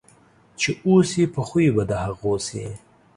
چې 0.59 0.69
اوسې 0.87 1.23
په 1.33 1.41
خوی 1.47 1.67
په 1.75 1.83
د 1.89 1.91
هغو 2.05 2.33
سې. 2.47 2.65